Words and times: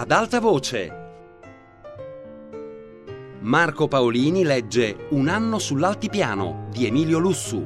ad 0.00 0.12
alta 0.12 0.40
voce. 0.40 0.90
Marco 3.40 3.86
Paolini 3.86 4.44
legge 4.44 5.08
Un 5.10 5.28
anno 5.28 5.58
sull'altipiano 5.58 6.70
di 6.72 6.86
Emilio 6.86 7.18
Lussu. 7.18 7.62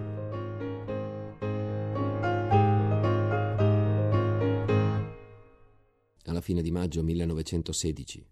Alla 6.24 6.40
fine 6.40 6.60
di 6.60 6.72
maggio 6.72 7.04
1916 7.04 8.26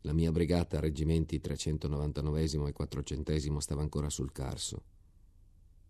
la 0.00 0.12
mia 0.12 0.32
brigata, 0.32 0.80
reggimenti 0.80 1.40
399 1.40 2.42
e 2.42 2.72
400 2.72 3.60
stava 3.60 3.82
ancora 3.82 4.10
sul 4.10 4.32
Carso. 4.32 4.82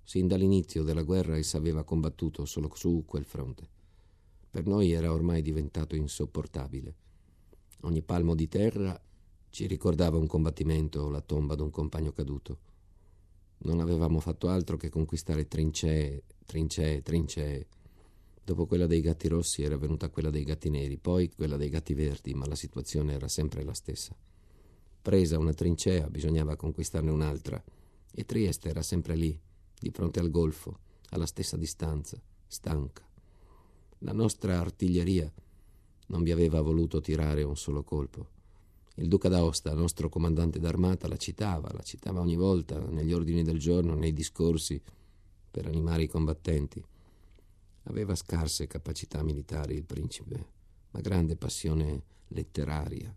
Sin 0.03 0.27
dall'inizio 0.27 0.83
della 0.83 1.03
guerra 1.03 1.39
essa 1.39 1.57
aveva 1.57 1.85
combattuto 1.85 2.45
solo 2.45 2.71
su 2.75 3.05
quel 3.07 3.25
fronte. 3.25 3.67
Per 4.51 4.67
noi 4.67 4.93
era 4.93 5.11
ormai 5.11 5.41
diventato 5.41 5.97
insopportabile. 5.97 6.97
Ogni 7.81 8.03
palmo 8.03 8.35
di 8.35 8.49
terra 8.49 9.01
ci 9.51 9.67
ricordava 9.67 10.19
un 10.19 10.27
combattimento 10.27 11.01
o 11.01 11.09
la 11.09 11.21
tomba 11.21 11.55
d'un 11.55 11.71
compagno 11.71 12.13
caduto. 12.13 12.59
Non 13.59 13.81
avevamo 13.81 14.21
fatto 14.21 14.49
altro 14.49 14.77
che 14.77 14.91
conquistare 14.91 15.49
trincee, 15.49 16.25
trincee, 16.45 17.03
trincee. 17.03 17.67
Dopo 18.45 18.67
quella 18.67 18.87
dei 18.87 19.01
gatti 19.01 19.29
rossi 19.29 19.63
era 19.63 19.77
venuta 19.77 20.11
quella 20.11 20.31
dei 20.31 20.45
gatti 20.45 20.69
neri, 20.69 20.99
poi 20.99 21.31
quella 21.31 21.57
dei 21.57 21.71
gatti 21.71 21.95
verdi, 21.95 22.35
ma 22.35 22.47
la 22.47 22.55
situazione 22.55 23.15
era 23.15 23.29
sempre 23.29 23.65
la 23.65 23.75
stessa. 23.75 24.15
Presa 25.03 25.39
una 25.39 25.53
trincea, 25.53 26.09
bisognava 26.09 26.57
conquistarne 26.57 27.11
un'altra, 27.11 27.63
e 28.13 28.25
Trieste 28.25 28.69
era 28.69 28.83
sempre 28.83 29.17
lì, 29.17 29.39
di 29.79 29.91
fronte 29.91 30.21
al 30.21 30.31
golfo, 30.31 30.79
alla 31.11 31.27
stessa 31.27 31.57
distanza, 31.57 32.21
stanca. 32.47 33.09
La 34.01 34.13
nostra 34.13 34.59
artiglieria 34.59 35.33
non 36.07 36.23
vi 36.23 36.31
aveva 36.31 36.61
voluto 36.61 37.01
tirare 37.01 37.43
un 37.43 37.57
solo 37.57 37.83
colpo. 37.83 38.35
Il 38.97 39.09
duca 39.09 39.29
d'Aosta, 39.29 39.75
nostro 39.75 40.09
comandante 40.09 40.59
d'armata, 40.59 41.07
la 41.09 41.17
citava, 41.17 41.71
la 41.73 41.83
citava 41.83 42.21
ogni 42.21 42.37
volta 42.37 42.79
negli 42.79 43.13
ordini 43.13 43.43
del 43.43 43.59
giorno, 43.59 43.95
nei 43.95 44.13
discorsi, 44.13 44.81
per 45.51 45.67
animare 45.67 46.05
i 46.05 46.09
combattenti. 46.09 46.83
Aveva 47.85 48.15
scarse 48.15 48.67
capacità 48.67 49.23
militari 49.23 49.75
il 49.75 49.85
principe, 49.85 50.47
ma 50.93 51.01
grande 51.01 51.37
passione 51.37 52.03
letteraria. 52.29 53.15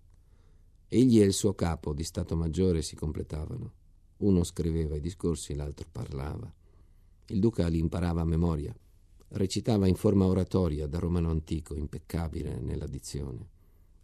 Egli 0.88 1.22
e 1.22 1.26
il 1.26 1.34
suo 1.34 1.54
capo 1.54 1.94
di 1.94 2.04
Stato 2.04 2.36
Maggiore 2.36 2.82
si 2.82 2.96
completavano. 2.96 3.72
Uno 4.18 4.44
scriveva 4.44 4.96
i 4.96 5.02
discorsi, 5.02 5.54
l'altro 5.54 5.88
parlava. 5.92 6.52
Il 7.28 7.40
duca 7.40 7.68
li 7.68 7.78
imparava 7.78 8.22
a 8.22 8.26
memoria. 8.26 8.76
Recitava 9.32 9.86
in 9.86 9.94
forma 9.94 10.26
oratoria 10.26 10.88
da 10.88 10.98
romano 10.98 11.30
antico, 11.30 11.76
impeccabile 11.76 12.60
nella 12.60 12.88
dizione. 12.88 13.48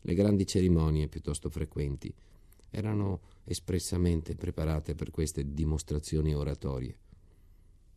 Le 0.01 0.13
grandi 0.13 0.45
cerimonie, 0.45 1.07
piuttosto 1.07 1.49
frequenti, 1.49 2.13
erano 2.69 3.21
espressamente 3.43 4.35
preparate 4.35 4.93
per 4.93 5.09
queste 5.09 5.51
dimostrazioni 5.51 6.35
oratorie. 6.35 6.95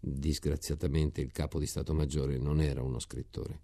Disgraziatamente 0.00 1.20
il 1.20 1.30
capo 1.30 1.58
di 1.58 1.66
Stato 1.66 1.92
Maggiore 1.92 2.38
non 2.38 2.62
era 2.62 2.82
uno 2.82 2.98
scrittore, 2.98 3.60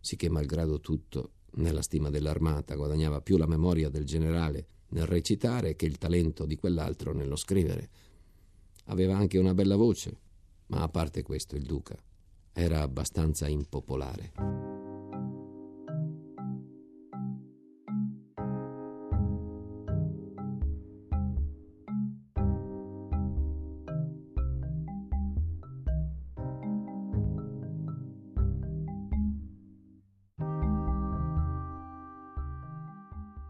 sicché 0.00 0.28
malgrado 0.28 0.80
tutto, 0.80 1.34
nella 1.56 1.82
stima 1.82 2.10
dell'armata 2.10 2.74
guadagnava 2.74 3.20
più 3.20 3.36
la 3.36 3.46
memoria 3.46 3.90
del 3.90 4.04
generale 4.04 4.66
nel 4.88 5.06
recitare 5.06 5.76
che 5.76 5.86
il 5.86 5.98
talento 5.98 6.46
di 6.46 6.56
quell'altro 6.56 7.12
nello 7.12 7.36
scrivere. 7.36 7.88
Aveva 8.86 9.16
anche 9.16 9.38
una 9.38 9.54
bella 9.54 9.76
voce, 9.76 10.18
ma 10.66 10.82
a 10.82 10.88
parte 10.88 11.22
questo 11.22 11.54
il 11.54 11.62
duca 11.62 11.96
era 12.54 12.80
abbastanza 12.80 13.48
impopolare. 13.48 14.32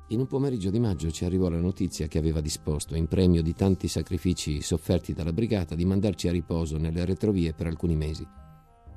In 0.08 0.20
un 0.20 0.26
pomeriggio 0.28 0.70
di 0.70 0.78
maggio 0.78 1.10
ci 1.10 1.24
arrivò 1.24 1.48
la 1.48 1.58
notizia 1.58 2.06
che 2.06 2.18
aveva 2.18 2.40
disposto, 2.40 2.94
in 2.94 3.08
premio 3.08 3.42
di 3.42 3.52
tanti 3.52 3.88
sacrifici 3.88 4.62
sofferti 4.62 5.12
dalla 5.12 5.32
brigata, 5.32 5.74
di 5.74 5.84
mandarci 5.84 6.28
a 6.28 6.32
riposo 6.32 6.78
nelle 6.78 7.04
retrovie 7.04 7.52
per 7.52 7.66
alcuni 7.66 7.96
mesi. 7.96 8.24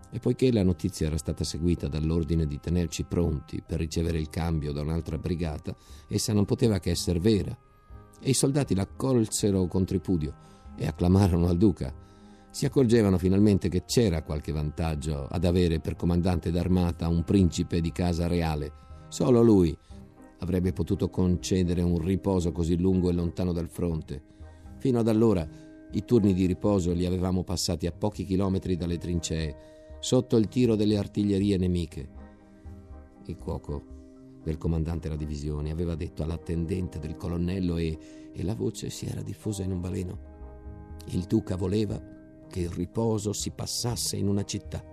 E 0.09 0.19
poiché 0.19 0.51
la 0.51 0.63
notizia 0.63 1.07
era 1.07 1.17
stata 1.17 1.43
seguita 1.43 1.87
dall'ordine 1.87 2.47
di 2.47 2.59
tenerci 2.59 3.03
pronti 3.03 3.61
per 3.65 3.79
ricevere 3.79 4.17
il 4.17 4.29
cambio 4.29 4.71
da 4.71 4.81
un'altra 4.81 5.17
brigata, 5.17 5.75
essa 6.07 6.33
non 6.33 6.45
poteva 6.45 6.79
che 6.79 6.91
essere 6.91 7.19
vera. 7.19 7.55
E 8.19 8.29
i 8.29 8.33
soldati 8.33 8.73
l'accolsero 8.73 9.67
con 9.67 9.85
tripudio 9.85 10.33
e 10.77 10.87
acclamarono 10.87 11.47
al 11.47 11.57
duca. 11.57 11.93
Si 12.49 12.65
accorgevano 12.65 13.17
finalmente 13.17 13.69
che 13.69 13.83
c'era 13.85 14.23
qualche 14.23 14.51
vantaggio 14.51 15.27
ad 15.29 15.45
avere 15.45 15.79
per 15.79 15.95
comandante 15.95 16.51
d'armata 16.51 17.07
un 17.07 17.23
principe 17.23 17.81
di 17.81 17.91
casa 17.91 18.27
reale. 18.27 18.71
Solo 19.09 19.41
lui 19.41 19.77
avrebbe 20.39 20.73
potuto 20.73 21.09
concedere 21.09 21.81
un 21.81 21.99
riposo 21.99 22.51
così 22.51 22.77
lungo 22.77 23.09
e 23.09 23.13
lontano 23.13 23.51
dal 23.51 23.69
fronte. 23.69 24.21
Fino 24.77 24.99
ad 24.99 25.07
allora 25.07 25.47
i 25.91 26.05
turni 26.05 26.33
di 26.33 26.45
riposo 26.45 26.93
li 26.93 27.05
avevamo 27.05 27.43
passati 27.43 27.87
a 27.87 27.91
pochi 27.91 28.25
chilometri 28.25 28.75
dalle 28.75 28.97
trincee, 28.97 29.55
sotto 29.99 30.37
il 30.37 30.47
tiro 30.47 30.75
delle 30.75 30.97
artiglierie 30.97 31.57
nemiche. 31.57 32.09
Il 33.25 33.37
cuoco 33.37 33.95
del 34.43 34.57
comandante 34.57 35.07
della 35.07 35.19
divisione 35.19 35.71
aveva 35.71 35.95
detto 35.95 36.23
all'attendente 36.23 36.99
del 36.99 37.17
colonnello 37.17 37.77
e, 37.77 38.31
e 38.31 38.43
la 38.43 38.55
voce 38.55 38.89
si 38.89 39.05
era 39.05 39.21
diffusa 39.21 39.63
in 39.63 39.71
un 39.71 39.81
baleno. 39.81 40.19
Il 41.07 41.23
duca 41.23 41.55
voleva 41.55 42.01
che 42.47 42.61
il 42.61 42.69
riposo 42.69 43.33
si 43.33 43.51
passasse 43.51 44.15
in 44.15 44.27
una 44.27 44.45
città. 44.45 44.83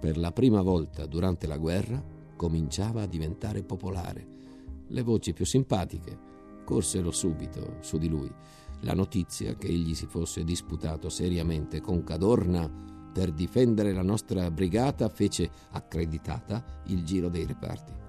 Per 0.00 0.16
la 0.16 0.32
prima 0.32 0.62
volta 0.62 1.06
durante 1.06 1.46
la 1.46 1.58
guerra 1.58 2.02
cominciava 2.34 3.02
a 3.02 3.06
diventare 3.06 3.62
popolare. 3.62 4.26
Le 4.88 5.02
voci 5.02 5.32
più 5.32 5.44
simpatiche 5.44 6.28
corsero 6.64 7.10
subito 7.10 7.76
su 7.80 7.98
di 7.98 8.08
lui. 8.08 8.32
La 8.80 8.94
notizia 8.94 9.54
che 9.56 9.68
egli 9.68 9.94
si 9.94 10.06
fosse 10.06 10.42
disputato 10.42 11.08
seriamente 11.08 11.80
con 11.80 12.02
Cadorna 12.02 12.98
per 13.12 13.32
difendere 13.32 13.92
la 13.92 14.02
nostra 14.02 14.50
brigata 14.50 15.08
fece 15.08 15.50
accreditata 15.72 16.62
il 16.86 17.04
giro 17.04 17.28
dei 17.28 17.46
reparti. 17.46 17.99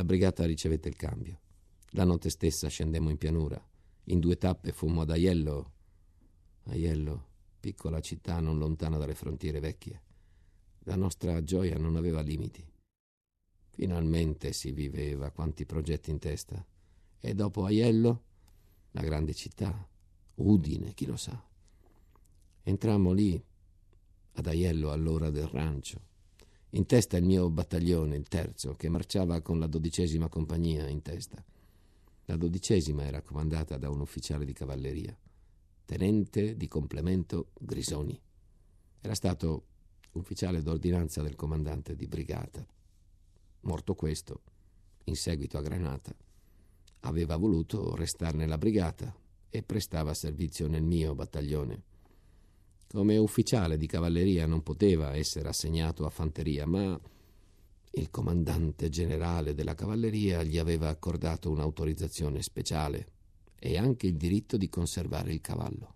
La 0.00 0.06
brigata 0.06 0.46
ricevette 0.46 0.88
il 0.88 0.96
cambio. 0.96 1.40
La 1.90 2.04
notte 2.04 2.30
stessa 2.30 2.68
scendemmo 2.68 3.10
in 3.10 3.18
pianura. 3.18 3.62
In 4.04 4.18
due 4.18 4.38
tappe 4.38 4.72
fummo 4.72 5.02
ad 5.02 5.10
Aiello. 5.10 5.72
Aiello, 6.68 7.26
piccola 7.60 8.00
città 8.00 8.40
non 8.40 8.56
lontana 8.56 8.96
dalle 8.96 9.14
frontiere 9.14 9.60
vecchie. 9.60 10.00
La 10.84 10.96
nostra 10.96 11.44
gioia 11.44 11.76
non 11.76 11.96
aveva 11.96 12.22
limiti. 12.22 12.66
Finalmente 13.68 14.54
si 14.54 14.72
viveva 14.72 15.32
quanti 15.32 15.66
progetti 15.66 16.08
in 16.10 16.18
testa. 16.18 16.66
E 17.20 17.34
dopo 17.34 17.66
Aiello, 17.66 18.22
la 18.92 19.02
grande 19.02 19.34
città, 19.34 19.86
Udine, 20.36 20.94
chi 20.94 21.04
lo 21.04 21.18
sa. 21.18 21.46
Entrammo 22.62 23.12
lì, 23.12 23.44
ad 24.32 24.46
Aiello 24.46 24.92
all'ora 24.92 25.28
del 25.28 25.48
rancio. 25.48 26.08
In 26.74 26.86
testa 26.86 27.16
il 27.16 27.24
mio 27.24 27.50
battaglione, 27.50 28.14
il 28.14 28.28
terzo, 28.28 28.76
che 28.76 28.88
marciava 28.88 29.40
con 29.40 29.58
la 29.58 29.66
dodicesima 29.66 30.28
compagnia 30.28 30.86
in 30.86 31.02
testa. 31.02 31.42
La 32.26 32.36
dodicesima 32.36 33.04
era 33.04 33.22
comandata 33.22 33.76
da 33.76 33.90
un 33.90 34.00
ufficiale 34.00 34.44
di 34.44 34.52
cavalleria, 34.52 35.18
tenente 35.84 36.56
di 36.56 36.68
complemento 36.68 37.48
Grisoni. 37.58 38.16
Era 39.00 39.14
stato 39.16 39.64
ufficiale 40.12 40.62
d'ordinanza 40.62 41.22
del 41.22 41.34
comandante 41.34 41.96
di 41.96 42.06
brigata. 42.06 42.64
Morto 43.62 43.94
questo, 43.96 44.42
in 45.04 45.16
seguito 45.16 45.58
a 45.58 45.62
Granata, 45.62 46.14
aveva 47.00 47.36
voluto 47.36 47.96
restare 47.96 48.36
nella 48.36 48.58
brigata 48.58 49.12
e 49.48 49.62
prestava 49.64 50.14
servizio 50.14 50.68
nel 50.68 50.84
mio 50.84 51.16
battaglione. 51.16 51.82
Come 52.92 53.16
ufficiale 53.18 53.76
di 53.76 53.86
cavalleria 53.86 54.46
non 54.46 54.64
poteva 54.64 55.14
essere 55.14 55.48
assegnato 55.48 56.04
a 56.04 56.10
fanteria, 56.10 56.66
ma 56.66 57.00
il 57.92 58.10
comandante 58.10 58.88
generale 58.88 59.54
della 59.54 59.76
cavalleria 59.76 60.42
gli 60.42 60.58
aveva 60.58 60.88
accordato 60.88 61.50
un'autorizzazione 61.50 62.42
speciale 62.42 63.06
e 63.60 63.78
anche 63.78 64.08
il 64.08 64.16
diritto 64.16 64.56
di 64.56 64.68
conservare 64.68 65.32
il 65.32 65.40
cavallo. 65.40 65.94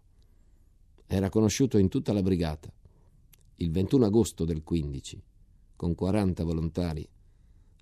Era 1.09 1.31
conosciuto 1.31 1.79
in 1.79 1.89
tutta 1.89 2.13
la 2.13 2.23
brigata. 2.23 2.73
Il 3.57 3.73
21 3.73 4.05
agosto 4.05 4.45
del 4.45 4.63
15, 4.63 5.21
con 5.75 5.97
40 5.97 6.45
volontari, 6.45 7.09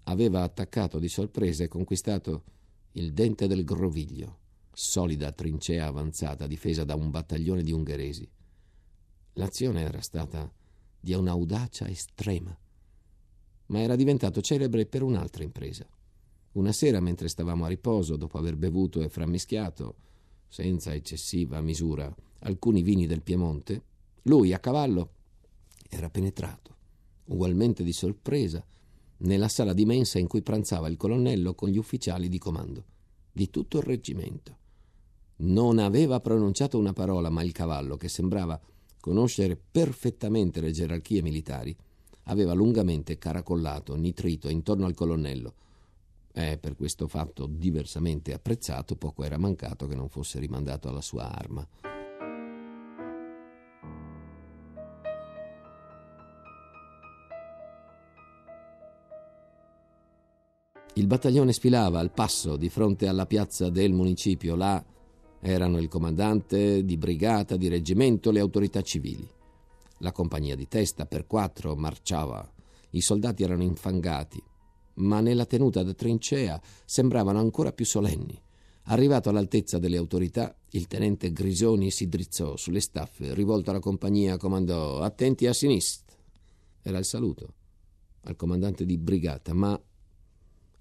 aveva 0.04 0.42
attaccato 0.42 0.98
di 0.98 1.08
sorpresa 1.08 1.62
e 1.62 1.68
conquistato 1.68 2.44
il 2.92 3.12
Dente 3.12 3.46
del 3.46 3.62
Groviglio, 3.62 4.38
solida 4.72 5.32
trincea 5.32 5.86
avanzata 5.86 6.46
difesa 6.46 6.84
da 6.84 6.94
un 6.94 7.10
battaglione 7.10 7.62
di 7.62 7.72
ungheresi. 7.72 8.26
L'azione 9.34 9.80
era 9.80 10.00
stata 10.02 10.52
di 11.00 11.14
un'audacia 11.14 11.88
estrema, 11.88 12.56
ma 13.66 13.80
era 13.80 13.96
diventato 13.96 14.42
celebre 14.42 14.84
per 14.84 15.02
un'altra 15.02 15.42
impresa. 15.42 15.86
Una 16.52 16.72
sera, 16.72 17.00
mentre 17.00 17.28
stavamo 17.28 17.64
a 17.64 17.68
riposo, 17.68 18.16
dopo 18.16 18.36
aver 18.36 18.56
bevuto 18.56 19.00
e 19.00 19.08
frammischiato, 19.08 19.96
senza 20.48 20.92
eccessiva 20.92 21.62
misura, 21.62 22.14
alcuni 22.40 22.82
vini 22.82 23.06
del 23.06 23.22
Piemonte, 23.22 23.82
lui 24.24 24.52
a 24.52 24.58
cavallo 24.58 25.10
era 25.88 26.10
penetrato, 26.10 26.76
ugualmente 27.26 27.82
di 27.82 27.92
sorpresa, 27.92 28.62
nella 29.18 29.48
sala 29.48 29.72
di 29.72 29.86
mensa 29.86 30.18
in 30.18 30.26
cui 30.26 30.42
pranzava 30.42 30.88
il 30.88 30.98
colonnello 30.98 31.54
con 31.54 31.70
gli 31.70 31.78
ufficiali 31.78 32.28
di 32.28 32.38
comando, 32.38 32.84
di 33.32 33.48
tutto 33.48 33.78
il 33.78 33.84
reggimento. 33.84 34.58
Non 35.36 35.78
aveva 35.78 36.20
pronunciato 36.20 36.78
una 36.78 36.92
parola, 36.92 37.30
ma 37.30 37.42
il 37.42 37.52
cavallo, 37.52 37.96
che 37.96 38.08
sembrava 38.08 38.60
conoscere 39.02 39.56
perfettamente 39.56 40.60
le 40.60 40.70
gerarchie 40.70 41.22
militari, 41.22 41.76
aveva 42.26 42.52
lungamente 42.52 43.18
caracollato, 43.18 43.96
nitrito 43.96 44.48
intorno 44.48 44.86
al 44.86 44.94
colonnello. 44.94 45.54
E 46.32 46.56
per 46.56 46.76
questo 46.76 47.08
fatto 47.08 47.46
diversamente 47.46 48.32
apprezzato, 48.32 48.94
poco 48.94 49.24
era 49.24 49.38
mancato 49.38 49.88
che 49.88 49.96
non 49.96 50.08
fosse 50.08 50.38
rimandato 50.38 50.88
alla 50.88 51.00
sua 51.00 51.28
arma. 51.36 51.66
Il 60.94 61.06
battaglione 61.08 61.52
sfilava 61.52 61.98
al 61.98 62.12
passo 62.12 62.56
di 62.56 62.68
fronte 62.68 63.08
alla 63.08 63.26
piazza 63.26 63.68
del 63.68 63.92
municipio. 63.92 64.54
Là 64.54 64.82
erano 65.44 65.78
il 65.78 65.88
comandante 65.88 66.84
di 66.84 66.96
brigata, 66.96 67.56
di 67.56 67.66
reggimento, 67.66 68.30
le 68.30 68.38
autorità 68.38 68.80
civili. 68.80 69.28
La 69.98 70.12
compagnia 70.12 70.54
di 70.54 70.68
testa 70.68 71.04
per 71.04 71.26
quattro 71.26 71.74
marciava. 71.74 72.48
I 72.90 73.00
soldati 73.00 73.42
erano 73.42 73.64
infangati, 73.64 74.40
ma 74.94 75.20
nella 75.20 75.44
tenuta 75.44 75.82
da 75.82 75.94
trincea 75.94 76.60
sembravano 76.84 77.40
ancora 77.40 77.72
più 77.72 77.84
solenni. 77.84 78.40
Arrivato 78.84 79.30
all'altezza 79.30 79.78
delle 79.78 79.96
autorità, 79.96 80.54
il 80.70 80.86
tenente 80.86 81.32
Grisoni 81.32 81.90
si 81.90 82.08
drizzò 82.08 82.56
sulle 82.56 82.80
staffe, 82.80 83.34
rivolto 83.34 83.70
alla 83.70 83.80
compagnia, 83.80 84.36
comandò 84.36 85.00
attenti 85.00 85.48
a 85.48 85.52
sinistra. 85.52 86.16
Era 86.82 86.98
il 86.98 87.04
saluto 87.04 87.54
al 88.24 88.36
comandante 88.36 88.84
di 88.84 88.96
brigata, 88.96 89.52
ma 89.54 89.80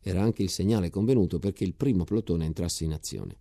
era 0.02 0.22
anche 0.22 0.44
il 0.44 0.50
segnale 0.50 0.92
convenuto 0.92 1.40
perché 1.40 1.64
il 1.64 1.74
primo 1.74 2.04
plotone 2.04 2.46
entrasse 2.46 2.84
in 2.84 2.94
azione. 2.94 3.38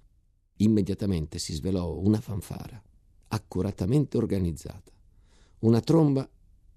Immediatamente 0.62 1.38
si 1.38 1.52
svelò 1.52 1.96
una 1.98 2.20
fanfara, 2.20 2.82
accuratamente 3.28 4.16
organizzata. 4.16 4.92
Una 5.60 5.80
tromba, 5.80 6.28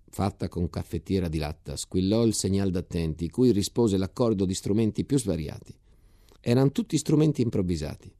fatta 0.09 0.47
con 0.47 0.69
caffettiera 0.69 1.27
di 1.27 1.37
latta, 1.37 1.75
squillò 1.75 2.23
il 2.25 2.33
segnal 2.33 2.71
d'attenti, 2.71 3.29
cui 3.29 3.51
rispose 3.51 3.97
l'accordo 3.97 4.45
di 4.45 4.53
strumenti 4.53 5.05
più 5.05 5.17
svariati. 5.17 5.75
Erano 6.39 6.71
tutti 6.71 6.97
strumenti 6.97 7.41
improvvisati. 7.41 8.13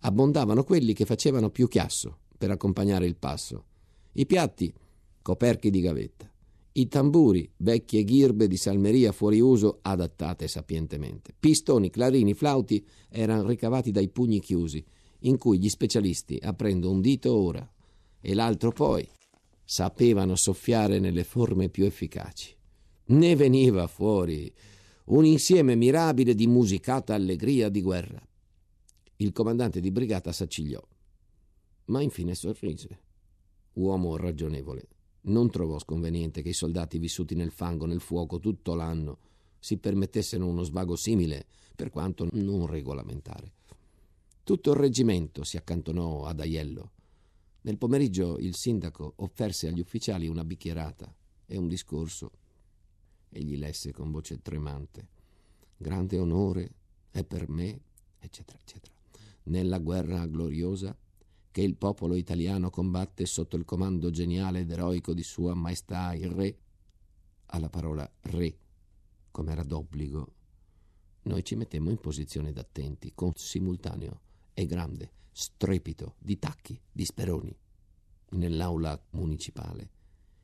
Abbondavano 0.00 0.64
quelli 0.64 0.92
che 0.92 1.04
facevano 1.04 1.50
più 1.50 1.68
chiasso 1.68 2.18
per 2.36 2.50
accompagnare 2.50 3.06
il 3.06 3.16
passo. 3.16 3.64
I 4.12 4.26
piatti, 4.26 4.72
coperchi 5.22 5.70
di 5.70 5.80
gavetta 5.80 6.30
i 6.72 6.86
tamburi, 6.86 7.50
vecchie 7.56 8.04
ghirbe 8.04 8.46
di 8.46 8.56
salmeria 8.56 9.10
fuori 9.10 9.40
uso 9.40 9.80
adattate 9.82 10.46
sapientemente. 10.46 11.34
Pistoni, 11.38 11.90
clarini, 11.90 12.32
flauti 12.32 12.84
erano 13.08 13.48
ricavati 13.48 13.90
dai 13.90 14.08
pugni 14.08 14.38
chiusi, 14.38 14.84
in 15.20 15.38
cui 15.38 15.58
gli 15.58 15.68
specialisti, 15.68 16.38
aprendo 16.40 16.90
un 16.90 17.00
dito 17.00 17.34
ora 17.34 17.68
e 18.20 18.34
l'altro 18.34 18.70
poi, 18.70 19.08
sapevano 19.64 20.36
soffiare 20.36 20.98
nelle 20.98 21.24
forme 21.24 21.68
più 21.68 21.84
efficaci. 21.84 22.54
Ne 23.06 23.36
veniva 23.36 23.86
fuori 23.86 24.52
un 25.06 25.24
insieme 25.24 25.74
mirabile 25.74 26.34
di 26.34 26.46
musicata 26.46 27.14
allegria 27.14 27.68
di 27.68 27.82
guerra. 27.82 28.20
Il 29.16 29.32
comandante 29.32 29.80
di 29.80 29.90
brigata 29.90 30.32
s'accigliò, 30.32 30.82
ma 31.86 32.00
infine 32.00 32.34
sorrise. 32.34 33.00
Uomo 33.74 34.16
ragionevole 34.16 34.88
non 35.22 35.50
trovò 35.50 35.78
sconveniente 35.78 36.40
che 36.40 36.50
i 36.50 36.54
soldati 36.54 36.98
vissuti 36.98 37.34
nel 37.34 37.50
fango, 37.50 37.84
nel 37.84 38.00
fuoco 38.00 38.38
tutto 38.38 38.74
l'anno, 38.74 39.18
si 39.58 39.76
permettessero 39.76 40.46
uno 40.46 40.62
svago 40.62 40.96
simile, 40.96 41.44
per 41.76 41.90
quanto 41.90 42.28
non 42.32 42.66
regolamentare. 42.66 43.52
Tutto 44.50 44.72
il 44.72 44.78
reggimento 44.78 45.44
si 45.44 45.56
accantonò 45.56 46.24
ad 46.24 46.40
Aiello. 46.40 46.90
Nel 47.60 47.78
pomeriggio 47.78 48.36
il 48.36 48.56
sindaco 48.56 49.12
offerse 49.18 49.68
agli 49.68 49.78
ufficiali 49.78 50.26
una 50.26 50.44
bicchierata 50.44 51.14
e 51.46 51.56
un 51.56 51.68
discorso. 51.68 52.32
Egli 53.28 53.56
lesse 53.56 53.92
con 53.92 54.10
voce 54.10 54.42
tremante. 54.42 55.06
Grande 55.76 56.18
onore 56.18 56.72
è 57.12 57.22
per 57.22 57.48
me, 57.48 57.80
eccetera, 58.18 58.58
eccetera. 58.58 58.92
Nella 59.44 59.78
guerra 59.78 60.26
gloriosa 60.26 60.98
che 61.52 61.62
il 61.62 61.76
popolo 61.76 62.16
italiano 62.16 62.70
combatte 62.70 63.26
sotto 63.26 63.54
il 63.54 63.64
comando 63.64 64.10
geniale 64.10 64.62
ed 64.62 64.70
eroico 64.72 65.14
di 65.14 65.22
Sua 65.22 65.54
Maestà 65.54 66.12
il 66.14 66.28
Re, 66.28 66.58
alla 67.46 67.68
parola 67.70 68.10
Re, 68.22 68.58
come 69.30 69.52
era 69.52 69.62
d'obbligo, 69.62 70.32
noi 71.22 71.44
ci 71.44 71.54
mettemmo 71.54 71.90
in 71.90 72.00
posizione 72.00 72.50
d'attenti, 72.50 73.12
con 73.14 73.30
simultaneo 73.36 74.22
e 74.54 74.66
grande 74.66 75.12
strepito 75.32 76.16
di 76.18 76.38
tacchi, 76.38 76.80
di 76.90 77.04
speroni. 77.04 77.56
Nell'aula 78.30 79.00
municipale 79.10 79.90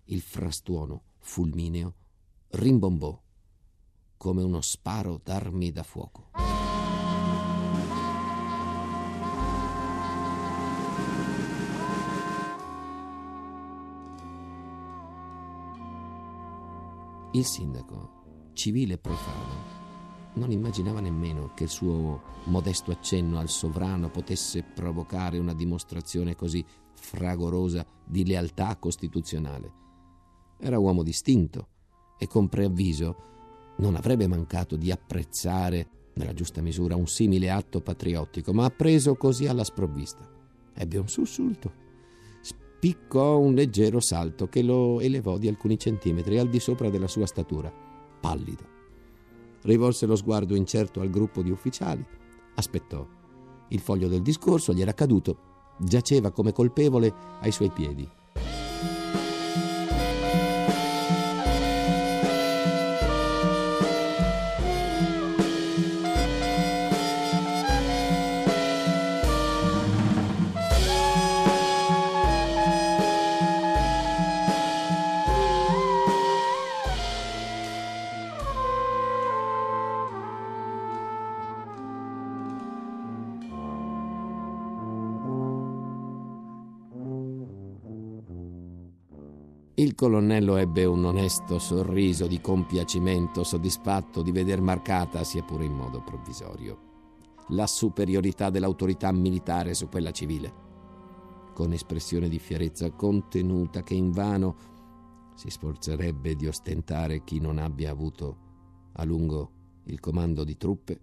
il 0.05 0.21
frastuono 0.21 1.03
fulmineo 1.19 1.95
rimbombò 2.51 3.21
come 4.17 4.43
uno 4.43 4.61
sparo 4.61 5.21
d'armi 5.23 5.71
da 5.73 5.83
fuoco. 5.83 6.31
Il 17.33 17.45
sindaco, 17.45 18.51
civile 18.55 18.97
profano, 18.97 19.76
non 20.37 20.51
immaginava 20.51 21.01
nemmeno 21.01 21.53
che 21.55 21.65
il 21.65 21.69
suo 21.69 22.23
modesto 22.45 22.91
accenno 22.91 23.39
al 23.39 23.49
sovrano 23.49 24.09
potesse 24.09 24.63
provocare 24.63 25.39
una 25.39 25.55
dimostrazione 25.55 26.35
così 26.35 26.65
fragorosa 26.95 27.85
di 28.05 28.25
lealtà 28.25 28.77
costituzionale. 28.77 29.73
Era 30.59 30.79
uomo 30.79 31.03
distinto 31.03 31.69
e 32.19 32.27
con 32.27 32.49
preavviso 32.49 33.17
non 33.79 33.95
avrebbe 33.95 34.27
mancato 34.27 34.77
di 34.77 34.91
apprezzare 34.91 35.89
nella 36.15 36.33
giusta 36.33 36.63
misura 36.63 36.97
un 36.97 37.07
simile 37.07 37.51
atto 37.51 37.83
patriottico, 37.83 38.55
ma 38.55 38.71
preso 38.71 39.17
così 39.17 39.47
alla 39.47 39.65
sprovvista. 39.65 40.27
Ebbe 40.73 40.97
un 40.97 41.09
sussulto 41.09 41.85
spiccò 42.87 43.39
un 43.39 43.55
leggero 43.55 43.99
salto 43.99 44.49
che 44.49 44.63
lo 44.63 45.01
elevò 45.01 45.39
di 45.39 45.49
alcuni 45.49 45.77
centimetri 45.77 46.39
al 46.39 46.49
di 46.49 46.61
sopra 46.61 46.89
della 46.89 47.09
sua 47.09 47.27
statura, 47.27 47.73
pallido. 48.21 48.76
Rivolse 49.67 50.07
lo 50.07 50.15
sguardo 50.15 50.55
incerto 50.55 51.01
al 51.01 51.11
gruppo 51.11 51.43
di 51.43 51.51
ufficiali, 51.51 52.07
aspettò. 52.55 53.05
Il 53.71 53.81
foglio 53.81 54.07
del 54.07 54.23
discorso 54.23 54.73
gli 54.73 54.81
era 54.81 54.95
caduto, 54.95 55.75
giaceva 55.77 56.31
come 56.31 56.53
colpevole 56.53 57.13
ai 57.41 57.51
suoi 57.51 57.71
piedi. 57.71 58.09
Il 89.79 89.95
colonnello 89.95 90.57
ebbe 90.57 90.87
un 90.87 91.05
onesto 91.05 91.59
sorriso 91.59 92.27
di 92.27 92.41
compiacimento, 92.41 93.45
soddisfatto 93.45 94.23
di 94.23 94.33
veder 94.33 94.63
marcata, 94.63 95.23
sia 95.23 95.43
pure 95.43 95.67
in 95.67 95.75
modo 95.75 96.01
provvisorio, 96.01 96.79
la 97.49 97.67
superiorità 97.67 98.49
dell'autorità 98.49 99.13
militare 99.13 99.75
su 99.75 99.91
quella 99.91 100.13
civile. 100.13 100.65
Con 101.53 101.75
espressione 101.75 102.31
di 102.31 102.39
fierezza 102.39 102.91
contenuta 102.93 103.83
che 103.83 103.93
invano 103.93 104.57
si 105.35 105.51
sforzerebbe 105.51 106.37
di 106.37 106.47
ostentare 106.47 107.23
chi 107.23 107.39
non 107.39 107.59
abbia 107.59 107.91
avuto 107.91 108.37
a 108.93 109.05
lungo 109.05 109.51
il 109.85 110.01
comando 110.01 110.43
di 110.43 110.57
truppe, 110.57 110.99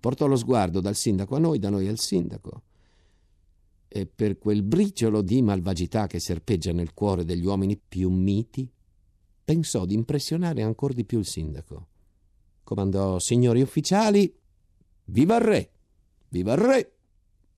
portò 0.00 0.26
lo 0.26 0.34
sguardo 0.34 0.80
dal 0.80 0.96
sindaco 0.96 1.36
a 1.36 1.38
noi, 1.38 1.60
da 1.60 1.70
noi 1.70 1.86
al 1.86 2.00
sindaco, 2.00 2.62
e 3.88 4.06
per 4.06 4.38
quel 4.38 4.62
briciolo 4.62 5.22
di 5.22 5.40
malvagità 5.40 6.06
che 6.06 6.20
serpeggia 6.20 6.72
nel 6.72 6.92
cuore 6.92 7.24
degli 7.24 7.44
uomini 7.44 7.76
più 7.76 8.10
miti, 8.10 8.70
pensò 9.42 9.86
di 9.86 9.94
impressionare 9.94 10.62
ancora 10.62 10.92
di 10.92 11.06
più 11.06 11.18
il 11.18 11.26
sindaco. 11.26 11.88
Comandò, 12.62 13.18
signori 13.18 13.62
ufficiali, 13.62 14.32
viva 15.06 15.36
il 15.36 15.40
re, 15.40 15.70
viva 16.28 16.52
il 16.52 16.58
re! 16.58 16.92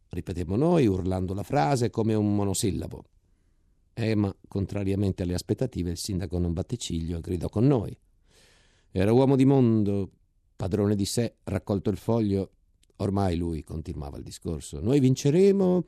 Ripetemmo 0.08 0.56
noi, 0.56 0.87
urlando 0.87 1.34
la 1.34 1.42
frase 1.42 1.90
come 1.90 2.14
un 2.14 2.34
monosillabo. 2.34 3.04
Eh, 3.92 4.14
ma 4.14 4.34
contrariamente 4.46 5.25
alle 5.25 5.34
aspettative, 5.34 5.90
il 5.90 5.99
sindaco 5.99 6.38
non 6.38 6.52
batte 6.52 6.76
ciglio 6.76 7.18
e 7.18 7.20
gridò 7.20 7.49
con 7.49 7.66
noi. 7.66 7.96
Era 8.92 9.12
uomo 9.12 9.37
di 9.37 9.44
mondo, 9.44 10.10
padrone 10.56 10.94
di 10.94 11.04
sé, 11.04 11.37
raccolto 11.44 11.90
il 11.90 11.96
foglio. 11.96 12.52
Ormai 12.96 13.37
lui 13.37 13.62
continuava 13.62 14.16
il 14.16 14.25
discorso. 14.25 14.80
Noi 14.80 15.00
vinceremo 15.00 15.84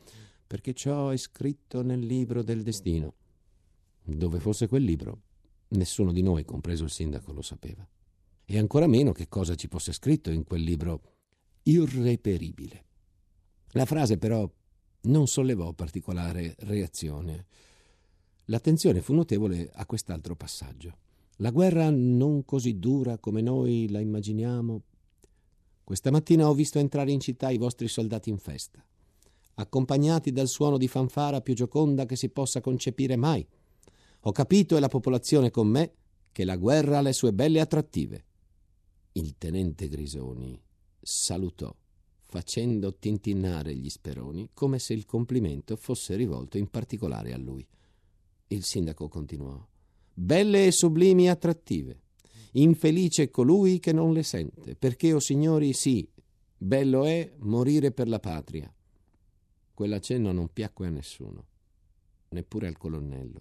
perché 0.52 0.74
ciò 0.74 1.08
è 1.08 1.16
scritto 1.16 1.80
nel 1.80 2.00
libro 2.00 2.42
del 2.42 2.62
destino. 2.62 3.14
Dove 4.04 4.38
fosse 4.38 4.68
quel 4.68 4.82
libro, 4.82 5.22
nessuno 5.68 6.12
di 6.12 6.20
noi, 6.20 6.44
compreso 6.44 6.84
il 6.84 6.90
sindaco, 6.90 7.32
lo 7.32 7.40
sapeva. 7.40 7.88
E 8.44 8.58
ancora 8.58 8.86
meno 8.86 9.12
che 9.12 9.30
cosa 9.30 9.54
ci 9.54 9.66
fosse 9.66 9.94
scritto 9.94 10.30
in 10.30 10.44
quel 10.44 10.60
libro 10.60 11.00
irreperibile. 11.62 12.84
La 13.68 13.86
frase 13.86 14.18
però 14.18 14.46
non 15.04 15.26
sollevò 15.26 15.72
particolare 15.72 16.54
reazione. 16.58 17.46
L'attenzione 18.44 19.00
fu 19.00 19.14
notevole 19.14 19.70
a 19.72 19.86
quest'altro 19.86 20.36
passaggio. 20.36 20.98
La 21.36 21.50
guerra 21.50 21.88
non 21.88 22.44
così 22.44 22.78
dura 22.78 23.16
come 23.16 23.40
noi 23.40 23.88
la 23.88 24.00
immaginiamo. 24.00 24.82
Questa 25.82 26.10
mattina 26.10 26.46
ho 26.46 26.52
visto 26.52 26.78
entrare 26.78 27.10
in 27.10 27.20
città 27.20 27.48
i 27.48 27.56
vostri 27.56 27.88
soldati 27.88 28.28
in 28.28 28.36
festa, 28.36 28.84
accompagnati 29.54 30.32
dal 30.32 30.48
suono 30.48 30.78
di 30.78 30.88
fanfara 30.88 31.40
più 31.40 31.54
gioconda 31.54 32.06
che 32.06 32.16
si 32.16 32.28
possa 32.28 32.60
concepire 32.60 33.16
mai. 33.16 33.46
Ho 34.20 34.32
capito 34.32 34.76
e 34.76 34.80
la 34.80 34.88
popolazione 34.88 35.50
con 35.50 35.68
me 35.68 35.92
che 36.32 36.44
la 36.44 36.56
guerra 36.56 36.98
ha 36.98 37.02
le 37.02 37.12
sue 37.12 37.32
belle 37.32 37.60
attrattive. 37.60 38.24
Il 39.12 39.36
tenente 39.36 39.88
Grisoni 39.88 40.58
salutò, 41.00 41.74
facendo 42.20 42.94
tintinnare 42.94 43.74
gli 43.74 43.90
speroni 43.90 44.50
come 44.54 44.78
se 44.78 44.94
il 44.94 45.04
complimento 45.04 45.76
fosse 45.76 46.16
rivolto 46.16 46.56
in 46.56 46.68
particolare 46.68 47.32
a 47.32 47.38
lui. 47.38 47.66
Il 48.48 48.64
sindaco 48.64 49.08
continuò. 49.08 49.66
Belle 50.14 50.66
e 50.66 50.72
sublimi 50.72 51.28
attrattive. 51.28 52.00
Infelice 52.52 53.30
colui 53.30 53.78
che 53.78 53.92
non 53.92 54.12
le 54.12 54.22
sente, 54.22 54.76
perché, 54.76 55.12
o 55.12 55.16
oh 55.16 55.20
signori, 55.20 55.72
sì, 55.72 56.06
bello 56.56 57.04
è 57.04 57.32
morire 57.40 57.92
per 57.92 58.08
la 58.08 58.20
patria. 58.20 58.72
Quell'accenno 59.74 60.32
non 60.32 60.52
piacque 60.52 60.86
a 60.86 60.90
nessuno, 60.90 61.46
neppure 62.30 62.66
al 62.66 62.76
colonnello. 62.76 63.40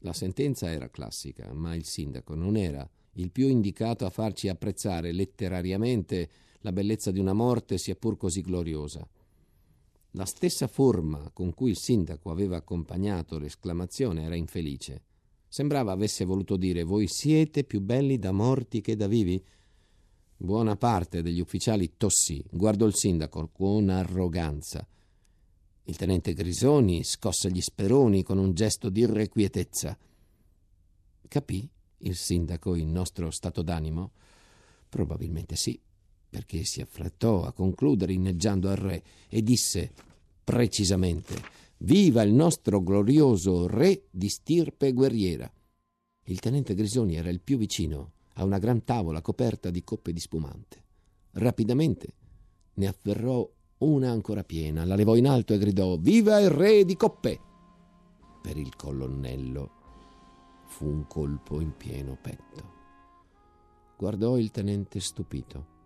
La 0.00 0.12
sentenza 0.12 0.70
era 0.70 0.90
classica, 0.90 1.52
ma 1.52 1.74
il 1.74 1.84
sindaco 1.84 2.34
non 2.34 2.56
era 2.56 2.88
il 3.14 3.30
più 3.30 3.48
indicato 3.48 4.06
a 4.06 4.10
farci 4.10 4.48
apprezzare 4.48 5.12
letterariamente 5.12 6.30
la 6.60 6.72
bellezza 6.72 7.10
di 7.10 7.18
una 7.18 7.32
morte 7.32 7.76
sia 7.76 7.96
pur 7.96 8.16
così 8.16 8.40
gloriosa. 8.40 9.06
La 10.12 10.24
stessa 10.24 10.68
forma 10.68 11.30
con 11.32 11.52
cui 11.54 11.70
il 11.70 11.78
sindaco 11.78 12.30
aveva 12.30 12.56
accompagnato 12.56 13.38
l'esclamazione 13.38 14.22
era 14.22 14.36
infelice. 14.36 15.02
Sembrava 15.48 15.92
avesse 15.92 16.24
voluto 16.24 16.56
dire 16.56 16.84
voi 16.84 17.08
siete 17.08 17.64
più 17.64 17.80
belli 17.80 18.18
da 18.18 18.30
morti 18.30 18.80
che 18.80 18.96
da 18.96 19.08
vivi? 19.08 19.42
Buona 20.36 20.76
parte 20.76 21.22
degli 21.22 21.40
ufficiali 21.40 21.96
tossì, 21.96 22.42
guardò 22.50 22.86
il 22.86 22.94
sindaco 22.94 23.48
con 23.48 23.88
arroganza. 23.88 24.86
Il 25.90 25.96
tenente 25.96 26.34
Grisoni 26.34 27.02
scosse 27.02 27.50
gli 27.50 27.60
speroni 27.60 28.22
con 28.22 28.38
un 28.38 28.54
gesto 28.54 28.90
di 28.90 29.00
irrequietezza. 29.00 29.98
Capì 31.26 31.68
il 31.98 32.14
sindaco 32.14 32.76
il 32.76 32.86
nostro 32.86 33.32
stato 33.32 33.62
d'animo? 33.62 34.12
Probabilmente 34.88 35.56
sì 35.56 35.76
perché 36.28 36.62
si 36.62 36.80
affrettò 36.80 37.42
a 37.42 37.52
concludere 37.52 38.12
inneggiando 38.12 38.70
al 38.70 38.76
re 38.76 39.02
e 39.28 39.42
disse 39.42 39.90
precisamente 40.44 41.34
Viva 41.78 42.22
il 42.22 42.34
nostro 42.34 42.80
glorioso 42.84 43.66
re 43.66 44.04
di 44.10 44.28
stirpe 44.28 44.92
guerriera. 44.92 45.52
Il 46.26 46.38
tenente 46.38 46.74
Grisoni 46.74 47.16
era 47.16 47.30
il 47.30 47.40
più 47.40 47.58
vicino 47.58 48.12
a 48.34 48.44
una 48.44 48.58
gran 48.58 48.84
tavola 48.84 49.22
coperta 49.22 49.70
di 49.70 49.82
coppe 49.82 50.12
di 50.12 50.20
spumante. 50.20 50.84
Rapidamente 51.32 52.14
ne 52.74 52.86
afferrò 52.86 53.50
una 53.80 54.10
ancora 54.10 54.44
piena, 54.44 54.84
la 54.84 54.94
levò 54.94 55.16
in 55.16 55.26
alto 55.26 55.52
e 55.52 55.58
gridò 55.58 55.96
Viva 55.96 56.40
il 56.40 56.50
re 56.50 56.84
di 56.84 56.96
coppe! 56.96 57.40
Per 58.42 58.56
il 58.56 58.74
colonnello 58.76 59.70
fu 60.66 60.86
un 60.86 61.06
colpo 61.06 61.60
in 61.60 61.76
pieno 61.76 62.16
petto. 62.20 62.78
Guardò 63.96 64.38
il 64.38 64.50
tenente 64.50 65.00
stupito 65.00 65.78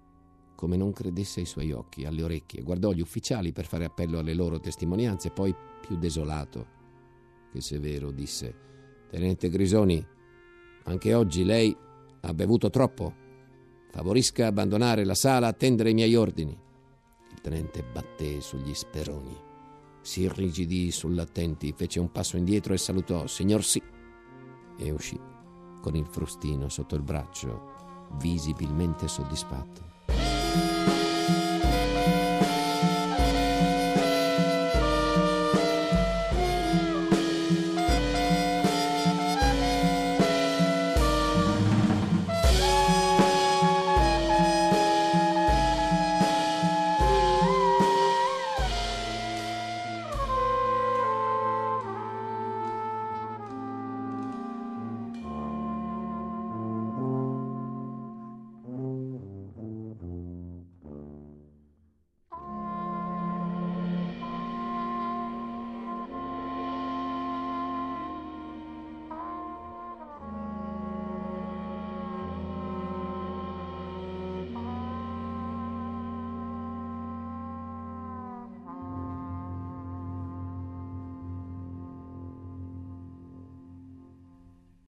come 0.55 0.77
non 0.77 0.93
credesse 0.93 1.41
ai 1.41 1.47
suoi 1.47 1.73
occhi, 1.73 2.05
alle 2.05 2.23
orecchie, 2.23 2.63
guardò 2.63 2.93
gli 2.93 3.01
ufficiali 3.01 3.53
per 3.53 3.67
fare 3.67 3.85
appello 3.85 4.19
alle 4.19 4.35
loro 4.35 4.61
testimonianze, 4.61 5.31
poi, 5.31 5.55
più 5.81 5.97
desolato 5.99 6.67
che 7.55 7.61
severo, 7.61 8.11
disse: 8.11 8.55
Tenente 9.09 9.49
Grisoni, 9.49 10.05
anche 10.85 11.15
oggi 11.15 11.45
lei 11.45 11.77
ha 12.21 12.35
bevuto 12.35 12.69
troppo. 12.71 13.23
Favorisca 13.91 14.49
abbandonare 14.49 15.05
la 15.05 15.15
sala, 15.15 15.47
attendere 15.47 15.91
i 15.91 15.95
miei 15.95 16.17
ordini. 16.17 16.59
Tenente 17.45 17.83
batté 17.83 18.41
sugli 18.41 18.73
speroni, 18.73 19.39
si 20.01 20.23
irrigidì 20.23 20.91
sull'attenti, 20.91 21.75
fece 21.77 22.01
un 22.01 22.11
passo 22.11 22.39
indietro 22.39 22.73
e 22.73 22.79
salutò: 22.79 23.27
Signor 23.27 23.63
sì. 23.63 23.83
E 24.79 24.91
uscì 24.91 25.21
con 25.83 25.95
il 25.95 26.07
frustino 26.07 26.71
sotto 26.71 26.95
il 26.95 27.03
braccio, 27.03 28.09
visibilmente 28.13 29.09
soddisfatto. 29.09 29.94